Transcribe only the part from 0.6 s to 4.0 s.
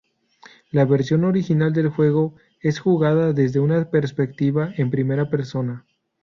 La versión original del juego es jugada desde una